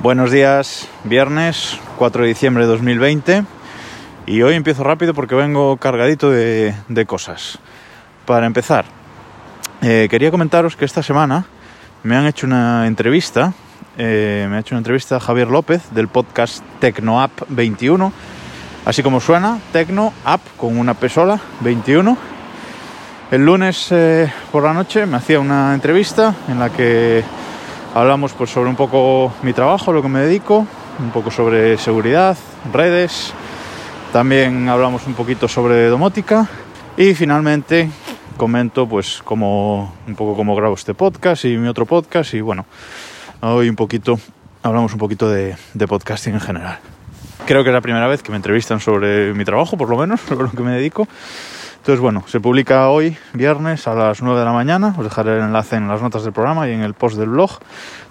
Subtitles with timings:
[0.00, 3.42] Buenos días, viernes 4 de diciembre de 2020
[4.26, 7.58] y hoy empiezo rápido porque vengo cargadito de, de cosas.
[8.24, 8.84] Para empezar,
[9.82, 11.46] eh, quería comentaros que esta semana
[12.04, 13.54] me han hecho una entrevista,
[13.96, 18.12] eh, me ha hecho una entrevista a Javier López del podcast TecnoApp 21,
[18.84, 22.16] así como suena, Tecno App con una P sola, 21.
[23.32, 27.24] El lunes eh, por la noche me hacía una entrevista en la que
[27.94, 30.66] Hablamos pues sobre un poco mi trabajo, lo que me dedico,
[30.98, 32.36] un poco sobre seguridad,
[32.72, 33.32] redes,
[34.12, 36.48] también hablamos un poquito sobre domótica
[36.96, 37.90] y finalmente
[38.36, 42.66] comento pues como un poco cómo grabo este podcast y mi otro podcast y bueno,
[43.40, 44.18] hoy un poquito
[44.62, 46.78] hablamos un poquito de, de podcasting en general.
[47.46, 50.20] Creo que es la primera vez que me entrevistan sobre mi trabajo, por lo menos,
[50.28, 51.08] sobre lo que me dedico.
[51.88, 54.94] Entonces, bueno, se publica hoy, viernes, a las 9 de la mañana.
[54.98, 57.60] Os dejaré el enlace en las notas del programa y en el post del blog,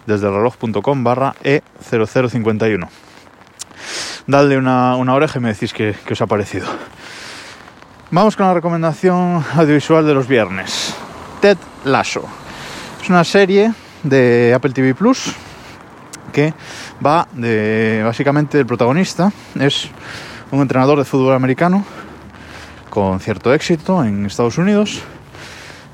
[0.08, 2.90] desde reloj.com barra E0051.
[4.26, 6.66] Dadle una, una, oreja y me decís qué, qué os ha parecido.
[8.10, 10.96] Vamos con la recomendación audiovisual de los viernes.
[11.40, 12.23] Ted Lasso.
[12.99, 15.35] Es una serie de Apple TV Plus
[16.34, 16.51] que
[17.05, 19.88] va de básicamente el protagonista es
[20.49, 21.85] un entrenador de fútbol americano
[22.90, 25.02] con cierto éxito en Estados Unidos,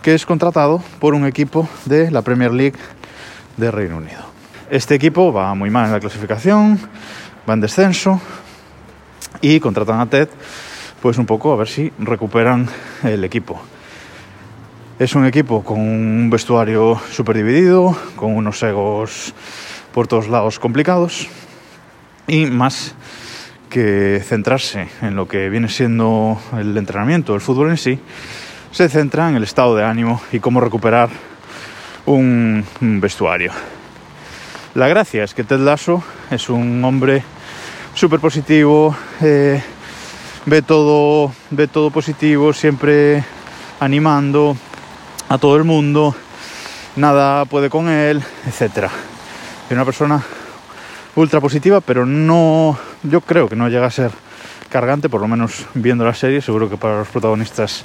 [0.01, 2.77] que es contratado por un equipo de la Premier League
[3.57, 4.21] de Reino Unido.
[4.69, 6.79] Este equipo va muy mal en la clasificación,
[7.47, 8.19] va en descenso
[9.41, 10.29] y contratan a Ted
[11.01, 12.67] pues un poco a ver si recuperan
[13.03, 13.61] el equipo.
[14.99, 19.33] Es un equipo con un vestuario súper dividido, con unos egos
[19.93, 21.27] por todos lados complicados
[22.25, 22.95] y más
[23.73, 27.99] que centrarse en lo que viene siendo el entrenamiento, el fútbol en sí,
[28.71, 31.09] se centra en el estado de ánimo y cómo recuperar
[32.05, 33.51] un, vestuario.
[34.75, 37.23] La gracia es que Ted Lasso es un hombre
[37.95, 39.59] súper positivo, eh,
[40.45, 43.23] ve, todo, ve todo positivo, siempre
[43.79, 44.55] animando
[45.29, 46.13] a todo el mundo,
[46.95, 48.85] nada puede con él, etc.
[49.65, 50.21] Es una persona
[51.15, 54.11] ultra positiva, pero no, yo creo que no llega a ser
[54.69, 57.83] cargante, por lo menos viendo la serie, seguro que para los protagonistas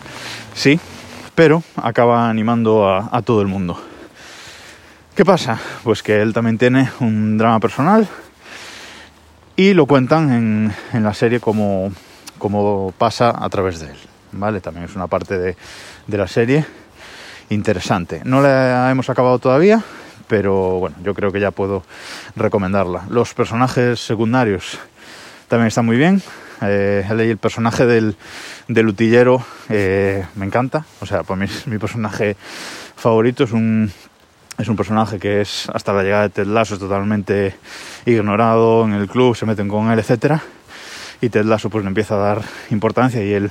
[0.55, 0.81] sí,
[1.35, 3.81] pero acaba animando a, todo el mundo.
[5.15, 5.59] ¿Qué pasa?
[5.83, 8.09] Pues que él también tiene un drama personal
[9.57, 11.93] y lo cuentan en, en la serie como,
[12.39, 13.99] como, pasa a través de él.
[14.33, 14.61] ¿vale?
[14.61, 15.57] También es una parte de,
[16.07, 16.65] de la serie
[17.51, 18.23] interesante.
[18.25, 19.83] No la hemos acabado todavía,
[20.29, 21.83] pero bueno, yo creo que ya puedo
[22.37, 23.05] recomendarla.
[23.09, 24.79] Los personajes secundarios
[25.49, 26.23] también están muy bien.
[26.61, 28.17] Eh, el personaje del,
[28.67, 32.37] del utillero eh, me encanta, o sea, pues mi, mi personaje
[32.97, 33.91] favorito es un,
[34.59, 37.55] es un personaje que es hasta la llegada de Ted Lasso es totalmente
[38.05, 40.43] ignorado en el club, se meten con él, etcétera.
[41.21, 43.51] Y Ted Lasso pues le empieza a dar importancia y él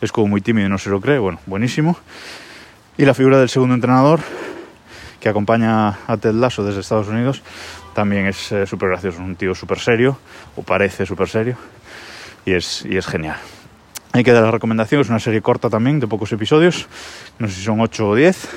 [0.00, 1.96] es como muy tímido y no se lo cree, bueno, buenísimo.
[2.96, 4.20] Y la figura del segundo entrenador,
[5.24, 7.40] que acompaña a Ted Lasso desde Estados Unidos,
[7.94, 10.18] también es eh, súper gracioso, un tío súper serio,
[10.54, 11.56] o parece súper serio,
[12.44, 13.38] y es, y es genial.
[14.12, 16.88] Hay que dar la recomendación, es una serie corta también, de pocos episodios,
[17.38, 18.48] no sé si son 8 o 10,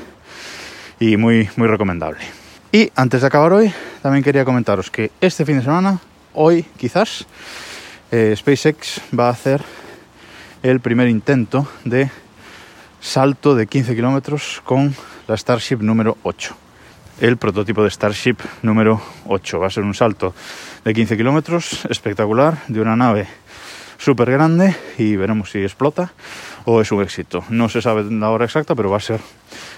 [1.00, 2.20] y muy, muy recomendable.
[2.74, 6.02] Y antes de acabar hoy, también quería comentaros que este fin de semana,
[6.34, 7.26] hoy quizás,
[8.12, 9.62] eh, SpaceX va a hacer
[10.64, 12.12] el primer intento de
[13.00, 14.94] salto de 15 kilómetros con
[15.28, 16.56] la Starship número 8.
[17.20, 20.34] El prototipo de Starship número 8 va a ser un salto
[20.86, 23.28] de 15 kilómetros espectacular de una nave
[23.98, 26.12] súper grande y veremos si explota
[26.66, 27.44] o es un éxito.
[27.50, 29.20] No se sabe la hora exacta, pero va a ser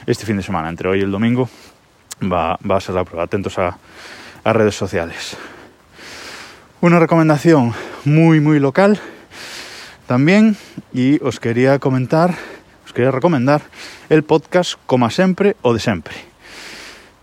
[0.05, 1.49] este fin de semana, entre hoy y el domingo,
[2.21, 3.23] va, a ser la prueba.
[3.23, 3.77] Atentos a
[4.45, 5.37] redes sociales.
[6.81, 7.73] Una recomendación
[8.05, 8.99] muy, muy local
[10.07, 10.57] también
[10.93, 12.35] y os quería comentar
[12.89, 13.61] os quería recomendar
[14.09, 16.15] el podcast Coma Siempre o de Siempre.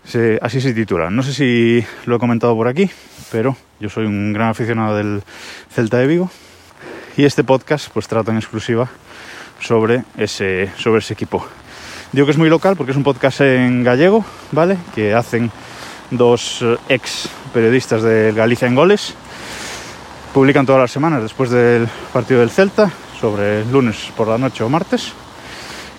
[0.05, 1.09] Se, así se titula.
[1.09, 2.89] No sé si lo he comentado por aquí,
[3.29, 5.21] pero yo soy un gran aficionado del
[5.69, 6.31] Celta de Vigo
[7.17, 8.89] y este podcast pues trata en exclusiva
[9.59, 11.45] sobre ese, sobre ese equipo.
[12.13, 14.23] Digo que es muy local porque es un podcast en gallego,
[14.53, 14.77] ¿vale?
[14.95, 15.51] Que hacen
[16.09, 19.13] dos ex periodistas de Galicia en Goles.
[20.33, 22.89] Publican todas las semanas después del partido del Celta,
[23.19, 25.13] sobre lunes por la noche o martes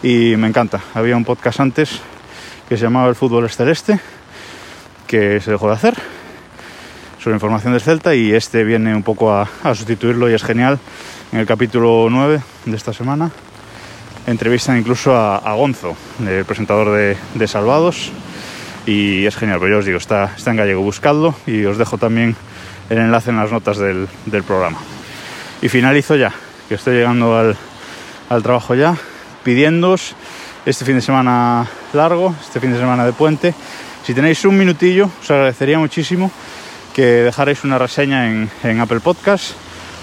[0.03, 0.81] y me encanta.
[0.95, 2.01] Había un podcast antes
[2.69, 3.99] que se llamaba El fútbol es celeste,
[5.07, 5.95] que se dejó de hacer
[7.19, 10.79] sobre información del Celta y este viene un poco a, sustituirlo y es genial.
[11.33, 13.31] En el capítulo 9 de esta semana
[14.27, 15.97] entrevistan incluso a, Gonzo,
[16.27, 18.13] el presentador de, de, Salvados,
[18.87, 21.99] y es genial, pero yo os digo, está, está en gallego, buscadlo y os dejo
[21.99, 22.37] también
[22.89, 24.79] el enlace en las notas del, del programa.
[25.61, 26.33] Y finalizo ya,
[26.69, 27.57] que estoy llegando al,
[28.29, 28.97] al trabajo ya,
[29.45, 30.15] pidiéndoos
[30.67, 33.55] este fin de semana largo, este fin de semana de puente.
[34.05, 36.31] Si tenéis un minutillo, os agradecería muchísimo
[36.95, 39.53] que dejarais una reseña en, Apple Podcast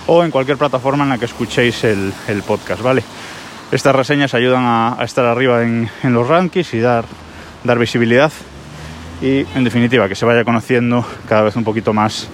[0.08, 2.14] o en cualquier plataforma en la que escuchéis el,
[2.48, 3.04] podcast, ¿vale?
[3.72, 7.06] Estas reseñas ayudan a, a estar arriba en, en, los rankings y dar,
[7.64, 8.32] dar visibilidad
[9.22, 12.28] y, en definitiva, que se vaya conociendo cada vez un poquito más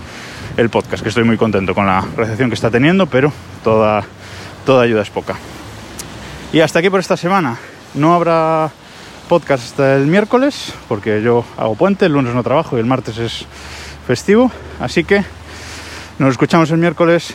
[0.58, 3.32] el podcast, que estoy muy contento con la recepción que está teniendo, pero
[3.64, 4.04] toda,
[4.66, 5.36] toda ayuda es poca.
[6.54, 7.58] Y hasta aquí por esta semana.
[7.94, 8.72] No habrá
[9.30, 13.18] podcast hasta el miércoles, porque yo hago puente, el lunes no trabajo y el martes
[13.20, 13.46] es
[14.06, 14.52] festivo.
[14.82, 15.24] Así que
[16.20, 17.34] nos escuchamos el miércoles